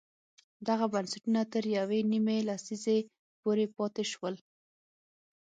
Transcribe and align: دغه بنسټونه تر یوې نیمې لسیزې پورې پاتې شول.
دغه 0.67 0.85
بنسټونه 0.93 1.41
تر 1.53 1.63
یوې 1.77 1.99
نیمې 2.11 2.37
لسیزې 2.49 2.99
پورې 3.41 3.65
پاتې 3.75 4.03
شول. 4.11 4.35